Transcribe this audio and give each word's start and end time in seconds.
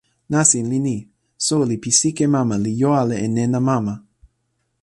nasin 0.31 0.65
li 0.71 0.79
ni: 0.87 0.97
soweli 1.45 1.75
pi 1.83 1.91
sike 1.99 2.25
mama 2.35 2.55
li 2.63 2.71
jo 2.81 2.89
ala 3.01 3.15
e 3.25 3.27
nena 3.35 3.59
mama. 3.69 3.93